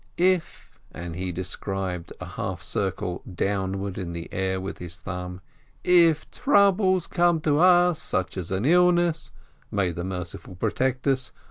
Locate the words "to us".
7.41-8.01